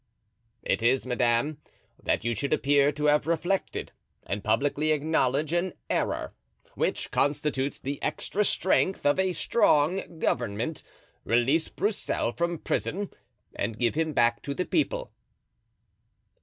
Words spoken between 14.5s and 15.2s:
the people."